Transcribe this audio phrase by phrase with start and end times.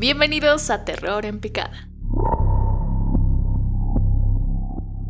[0.00, 1.86] Bienvenidos a Terror en Picada.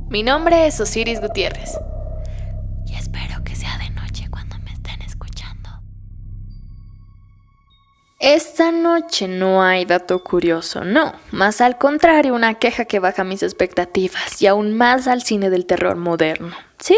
[0.09, 1.79] Mi nombre es Osiris Gutiérrez
[2.87, 5.71] y espero que sea de noche cuando me estén escuchando.
[8.19, 13.45] Esta noche no hay dato curioso, no, más al contrario, una queja que baja mis
[13.45, 16.57] expectativas y aún más al cine del terror moderno.
[16.81, 16.97] Sí,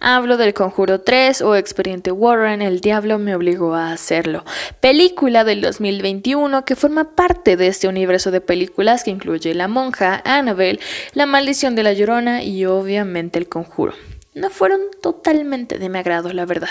[0.00, 4.42] hablo del Conjuro 3 o Expediente Warren, El Diablo me obligó a hacerlo.
[4.80, 10.22] Película del 2021 que forma parte de este universo de películas que incluye La Monja,
[10.24, 10.80] Annabelle,
[11.12, 13.92] La Maldición de la Llorona y obviamente El Conjuro.
[14.32, 16.70] No fueron totalmente de mi agrado, la verdad.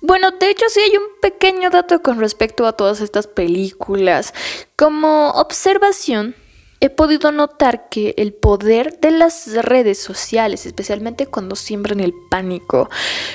[0.00, 4.32] Bueno, de hecho sí hay un pequeño dato con respecto a todas estas películas.
[4.74, 6.34] Como observación,
[6.80, 12.88] he podido notar que el poder de las redes sociales, especialmente cuando siembran el pánico,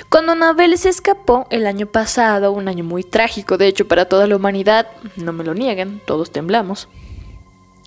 [0.10, 4.28] cuando Anabel se escapó el año pasado, un año muy trágico de hecho para toda
[4.28, 6.88] la humanidad, no me lo nieguen, todos temblamos.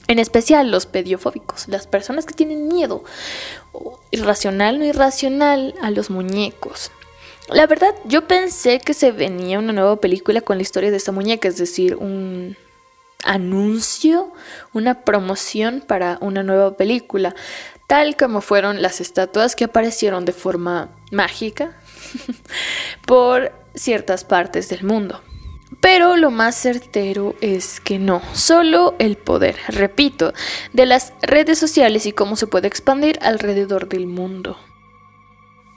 [0.08, 3.02] En especial los pediofóbicos, las personas que tienen miedo,
[4.12, 6.92] irracional o irracional, a los muñecos.
[7.48, 11.12] La verdad, yo pensé que se venía una nueva película con la historia de esta
[11.12, 12.56] muñeca, es decir, un
[13.24, 14.32] anuncio,
[14.72, 17.34] una promoción para una nueva película,
[17.86, 21.72] tal como fueron las estatuas que aparecieron de forma mágica
[23.06, 25.22] por ciertas partes del mundo.
[25.80, 30.32] Pero lo más certero es que no, solo el poder, repito,
[30.72, 34.56] de las redes sociales y cómo se puede expandir alrededor del mundo.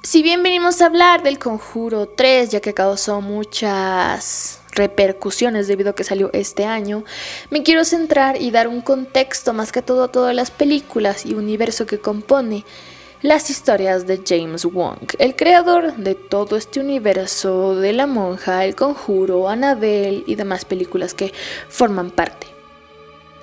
[0.03, 5.95] Si bien venimos a hablar del Conjuro 3, ya que causó muchas repercusiones debido a
[5.95, 7.03] que salió este año,
[7.49, 11.33] me quiero centrar y dar un contexto más que todo a todas las películas y
[11.33, 12.63] universo que compone
[13.22, 18.75] las historias de James Wong, el creador de todo este universo de La Monja, El
[18.75, 21.33] Conjuro, Annabelle y demás películas que
[21.67, 22.58] forman parte.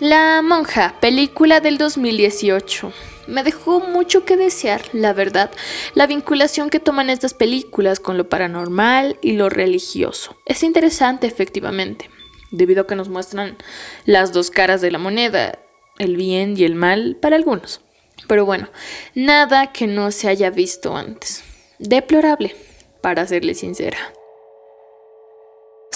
[0.01, 2.93] La Monja, película del 2018.
[3.29, 5.51] Me dejó mucho que desear, la verdad,
[5.95, 10.37] la vinculación que toman estas películas con lo paranormal y lo religioso.
[10.45, 12.11] Es interesante, efectivamente,
[12.51, 13.57] debido a que nos muestran
[14.05, 15.61] las dos caras de la moneda,
[15.99, 17.81] el bien y el mal para algunos.
[18.29, 18.69] Pero bueno,
[19.15, 21.43] nada que no se haya visto antes.
[21.79, 22.55] Deplorable,
[23.01, 23.97] para serle sincera.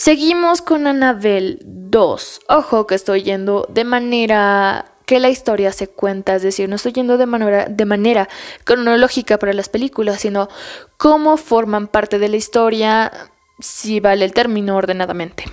[0.02, 2.40] Seguimos con Annabelle 2.
[2.48, 6.92] Ojo que estoy yendo de manera que la historia se cuenta, es decir, no estoy
[6.92, 8.26] yendo de manera,
[8.64, 10.48] cronológica para las películas, sino
[10.96, 13.12] cómo forman parte de la historia,
[13.58, 15.44] si vale el término ordenadamente.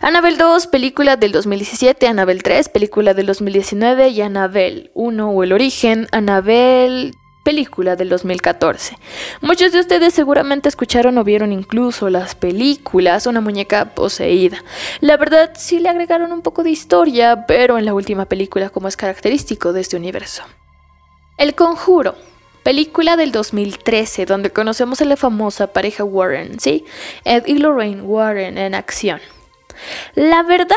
[0.00, 5.52] Annabelle 2, película del 2017, Annabelle 3, película del 2019 y Annabelle 1 o El
[5.52, 7.12] origen, Annabelle
[7.46, 8.98] película del 2014.
[9.40, 14.64] Muchos de ustedes seguramente escucharon o vieron incluso las películas Una muñeca poseída.
[14.98, 18.88] La verdad sí le agregaron un poco de historia, pero en la última película como
[18.88, 20.42] es característico de este universo.
[21.38, 22.16] El Conjuro,
[22.64, 26.84] película del 2013 donde conocemos a la famosa pareja Warren, ¿sí?
[27.24, 29.20] Ed y Lorraine Warren en acción.
[30.16, 30.74] La verdad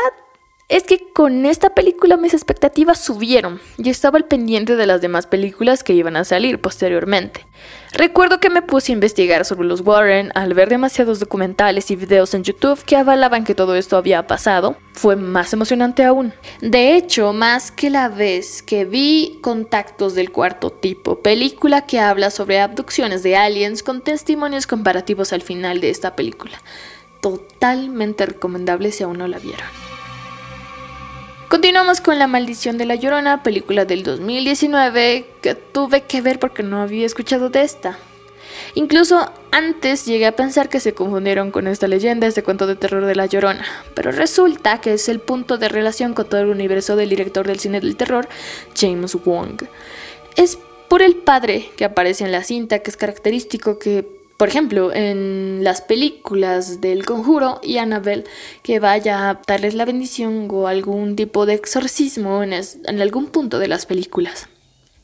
[0.70, 5.26] es que con esta película mis expectativas subieron y estaba al pendiente de las demás
[5.26, 7.44] películas que iban a salir posteriormente.
[7.92, 12.34] Recuerdo que me puse a investigar sobre los Warren al ver demasiados documentales y videos
[12.34, 14.76] en YouTube que avalaban que todo esto había pasado.
[14.92, 16.32] Fue más emocionante aún.
[16.60, 22.30] De hecho, más que la vez que vi Contactos del Cuarto Tipo, película que habla
[22.30, 26.62] sobre abducciones de aliens con testimonios comparativos al final de esta película.
[27.20, 29.89] Totalmente recomendable si aún no la vieron.
[31.60, 36.62] Continuamos con La Maldición de la Llorona, película del 2019 que tuve que ver porque
[36.62, 37.98] no había escuchado de esta.
[38.74, 43.04] Incluso antes llegué a pensar que se confundieron con esta leyenda, este cuento de terror
[43.04, 46.96] de la Llorona, pero resulta que es el punto de relación con todo el universo
[46.96, 48.26] del director del cine del terror,
[48.74, 49.64] James Wong.
[50.36, 54.90] Es por el padre que aparece en la cinta que es característico que por ejemplo,
[54.90, 58.24] en las películas del conjuro y Annabelle,
[58.62, 63.58] que vaya a darles la bendición o algún tipo de exorcismo en, en algún punto
[63.58, 64.48] de las películas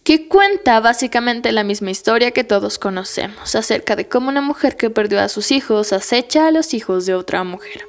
[0.05, 4.89] que cuenta básicamente la misma historia que todos conocemos, acerca de cómo una mujer que
[4.89, 7.83] perdió a sus hijos acecha a los hijos de otra mujer.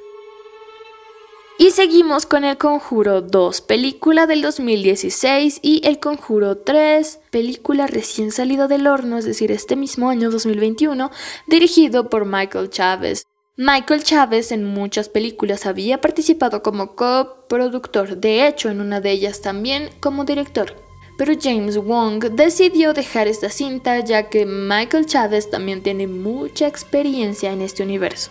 [1.60, 8.30] Y seguimos con El Conjuro 2, película del 2016, y El Conjuro 3, película recién
[8.30, 11.10] salido del horno, es decir, este mismo año 2021,
[11.48, 13.24] dirigido por Michael Chávez.
[13.56, 19.40] Michael Chávez en muchas películas había participado como coproductor, de hecho en una de ellas
[19.40, 20.76] también como director.
[21.18, 27.50] Pero James Wong decidió dejar esta cinta ya que Michael Chávez también tiene mucha experiencia
[27.50, 28.30] en este universo.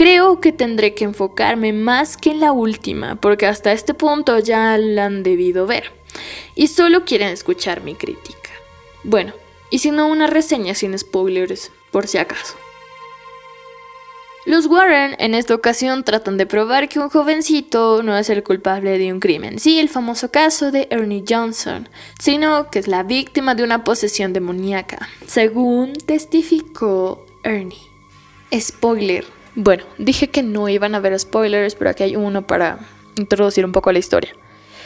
[0.00, 4.78] Creo que tendré que enfocarme más que en la última, porque hasta este punto ya
[4.78, 5.92] la han debido ver.
[6.54, 8.48] Y solo quieren escuchar mi crítica.
[9.04, 9.34] Bueno,
[9.68, 12.54] y si no una reseña sin spoilers, por si acaso.
[14.46, 18.96] Los Warren en esta ocasión tratan de probar que un jovencito no es el culpable
[18.96, 23.54] de un crimen, sí, el famoso caso de Ernie Johnson, sino que es la víctima
[23.54, 27.82] de una posesión demoníaca, según testificó Ernie.
[28.58, 29.39] Spoiler.
[29.54, 32.78] Bueno, dije que no iban a haber spoilers, pero aquí hay uno para
[33.16, 34.34] introducir un poco la historia.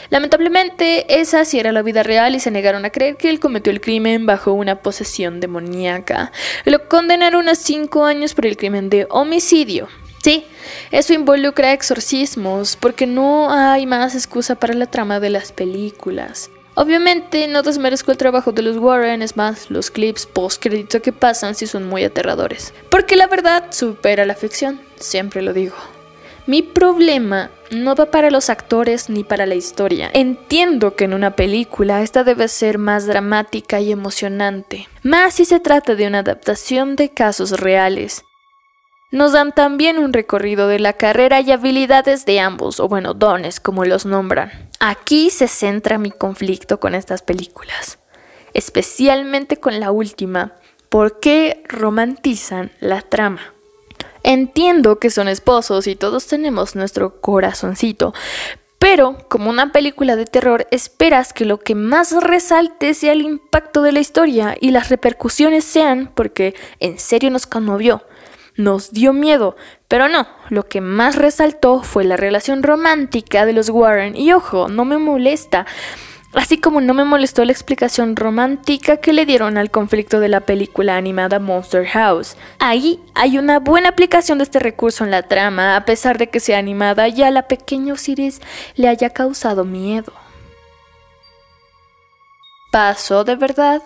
[0.09, 3.71] Lamentablemente, esa sí era la vida real y se negaron a creer que él cometió
[3.71, 6.31] el crimen bajo una posesión demoníaca.
[6.65, 9.87] Lo condenaron a cinco años por el crimen de homicidio.
[10.23, 10.45] Sí,
[10.91, 16.49] eso involucra exorcismos, porque no hay más excusa para la trama de las películas.
[16.75, 21.55] Obviamente no desmerezco el trabajo de los Warren, es más, los clips post-crédito que pasan
[21.55, 22.73] sí son muy aterradores.
[22.89, 25.75] Porque la verdad supera la ficción, siempre lo digo.
[26.47, 30.11] Mi problema no va para los actores ni para la historia.
[30.13, 35.59] Entiendo que en una película esta debe ser más dramática y emocionante, más si se
[35.59, 38.25] trata de una adaptación de casos reales.
[39.11, 43.59] Nos dan también un recorrido de la carrera y habilidades de ambos, o bueno, dones,
[43.59, 44.51] como los nombran.
[44.79, 47.99] Aquí se centra mi conflicto con estas películas,
[48.53, 50.53] especialmente con la última,
[50.89, 53.53] porque romantizan la trama.
[54.23, 58.13] Entiendo que son esposos y todos tenemos nuestro corazoncito,
[58.79, 63.83] pero como una película de terror esperas que lo que más resalte sea el impacto
[63.83, 68.03] de la historia y las repercusiones sean porque en serio nos conmovió,
[68.57, 69.55] nos dio miedo,
[69.87, 74.67] pero no, lo que más resaltó fue la relación romántica de los Warren y ojo,
[74.67, 75.65] no me molesta.
[76.33, 80.41] Así como no me molestó la explicación romántica que le dieron al conflicto de la
[80.41, 82.35] película animada Monster House.
[82.59, 86.41] Ahí hay una buena aplicación de este recurso en la trama, a pesar de que
[86.41, 88.41] sea animada y a la pequeña Osiris
[88.75, 90.11] le haya causado miedo.
[92.69, 93.81] ¿Pasó de verdad?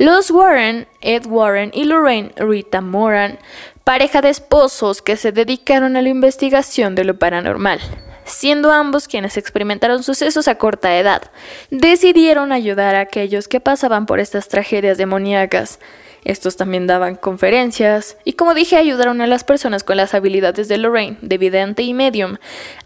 [0.00, 3.38] Los Warren, Ed Warren y Lorraine Rita Moran,
[3.84, 7.80] pareja de esposos que se dedicaron a la investigación de lo paranormal,
[8.24, 11.30] siendo ambos quienes experimentaron sucesos a corta edad.
[11.70, 15.80] Decidieron ayudar a aquellos que pasaban por estas tragedias demoníacas.
[16.24, 20.78] Estos también daban conferencias y como dije ayudaron a las personas con las habilidades de
[20.78, 22.38] Lorraine, de vidente y medium,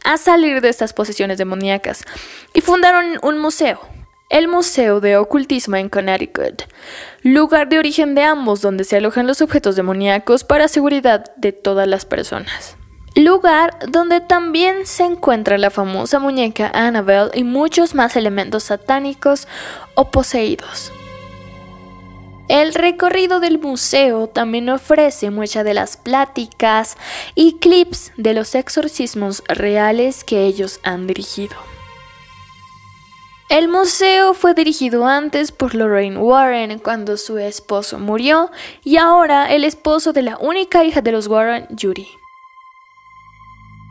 [0.05, 2.03] a salir de estas posesiones demoníacas
[2.55, 3.79] y fundaron un museo,
[4.31, 6.63] el Museo de Ocultismo en Connecticut,
[7.23, 11.87] lugar de origen de ambos donde se alojan los objetos demoníacos para seguridad de todas
[11.87, 12.77] las personas
[13.15, 19.47] lugar donde también se encuentra la famosa muñeca Annabelle y muchos más elementos satánicos
[19.95, 20.93] o poseídos.
[22.49, 26.97] El recorrido del museo también ofrece muchas de las pláticas
[27.35, 31.74] y clips de los exorcismos reales que ellos han dirigido.
[33.55, 38.51] El museo fue dirigido antes por Lorraine Warren cuando su esposo murió
[38.83, 42.09] y ahora el esposo de la única hija de los Warren, Judy.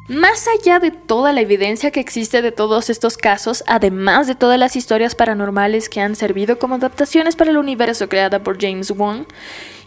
[0.10, 4.60] Más allá de toda la evidencia que existe de todos estos casos, además de todas
[4.60, 9.28] las historias paranormales que han servido como adaptaciones para el universo creada por James Wan,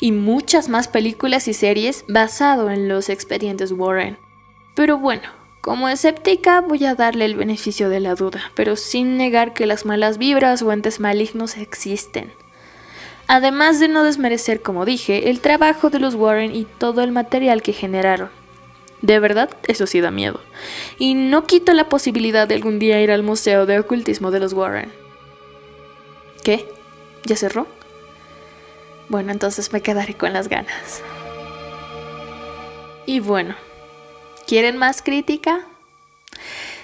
[0.01, 4.17] y muchas más películas y series basado en los expedientes Warren.
[4.75, 5.29] Pero bueno,
[5.67, 9.85] como escéptica voy a darle el beneficio de la duda, pero sin negar que las
[9.85, 12.33] malas vibras o entes malignos existen.
[13.27, 17.63] Además de no desmerecer, como dije, el trabajo de los Warren y todo el material
[17.63, 18.31] que generaron.
[19.03, 20.41] De verdad, eso sí da miedo.
[21.01, 24.53] Y no quito la posibilidad de algún día ir al Museo de Ocultismo de los
[24.53, 24.93] Warren.
[26.45, 26.69] ¿Qué?
[27.25, 27.67] ¿Ya cerró?
[29.09, 31.03] Bueno, entonces me quedaré con las ganas.
[33.05, 33.57] Y bueno,
[34.47, 35.67] ¿quieren más crítica?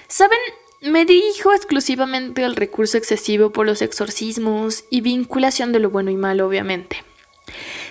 [0.07, 0.39] ¿Saben?
[0.81, 6.17] Me dirijo exclusivamente al recurso excesivo por los exorcismos y vinculación de lo bueno y
[6.17, 6.97] malo, obviamente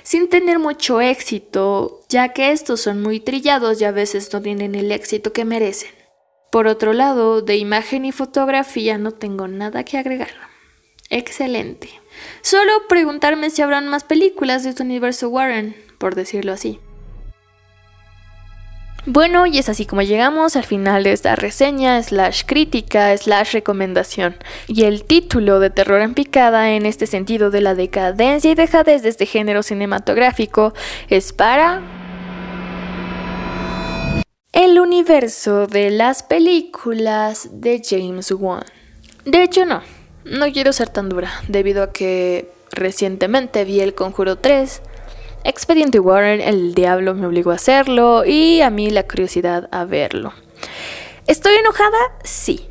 [0.02, 4.74] sin tener mucho éxito, ya que estos son muy trillados y a veces no tienen
[4.74, 5.90] el éxito que merecen.
[6.50, 10.30] Por otro lado, de imagen y fotografía no tengo nada que agregar.
[11.08, 11.88] Excelente.
[12.42, 16.78] Solo preguntarme si habrán más películas de este universo Warren, por decirlo así.
[19.04, 24.37] Bueno, y es así como llegamos al final de esta reseña, slash crítica, slash recomendación.
[24.68, 29.02] Y el título de Terror en Picada en este sentido de la decadencia y dejadez
[29.02, 30.73] de este género cinematográfico
[31.09, 31.82] es para...
[34.52, 38.64] El universo de las películas de James Wan.
[39.25, 39.82] De hecho no,
[40.25, 44.82] no quiero ser tan dura, debido a que recientemente vi El Conjuro 3
[45.44, 50.32] Expediente Warren, el diablo me obligó a hacerlo y a mí la curiosidad a verlo.
[51.26, 51.99] ¿Estoy enojada?
[52.22, 52.68] Sí.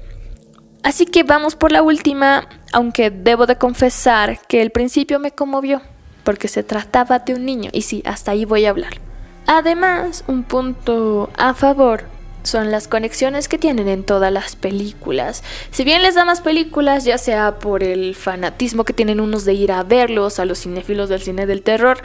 [0.84, 5.82] Así que vamos por la última, aunque debo de confesar que el principio me conmovió,
[6.24, 8.94] porque se trataba de un niño, y sí, hasta ahí voy a hablar.
[9.48, 12.06] Además, un punto a favor
[12.44, 15.44] son las conexiones que tienen en todas las películas.
[15.72, 19.54] Si bien les da más películas, ya sea por el fanatismo que tienen unos de
[19.54, 22.02] ir a verlos, a los cinéfilos del cine del terror,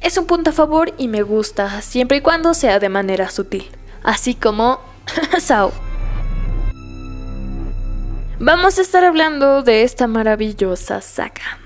[0.00, 3.68] es un punto a favor y me gusta, siempre y cuando sea de manera sutil.
[4.02, 4.80] Así como
[5.38, 5.72] Sao.
[8.40, 11.58] Vamos a estar hablando de esta maravillosa saga.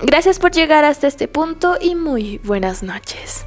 [0.00, 3.46] Gracias por llegar hasta este punto y muy buenas noches.